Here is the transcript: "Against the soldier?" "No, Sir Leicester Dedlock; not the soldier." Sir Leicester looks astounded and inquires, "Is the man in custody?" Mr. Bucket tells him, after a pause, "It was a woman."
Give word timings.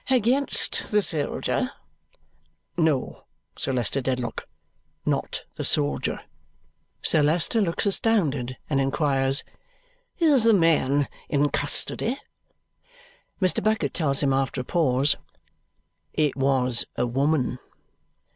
"Against 0.09 0.87
the 0.89 1.03
soldier?" 1.03 1.73
"No, 2.75 3.25
Sir 3.55 3.71
Leicester 3.71 4.01
Dedlock; 4.01 4.47
not 5.05 5.43
the 5.57 5.63
soldier." 5.63 6.19
Sir 7.03 7.21
Leicester 7.21 7.61
looks 7.61 7.85
astounded 7.85 8.57
and 8.67 8.81
inquires, 8.81 9.43
"Is 10.17 10.43
the 10.45 10.55
man 10.55 11.07
in 11.29 11.49
custody?" 11.51 12.17
Mr. 13.39 13.63
Bucket 13.63 13.93
tells 13.93 14.23
him, 14.23 14.33
after 14.33 14.61
a 14.61 14.63
pause, 14.63 15.17
"It 16.13 16.35
was 16.35 16.83
a 16.95 17.05
woman." 17.05 17.59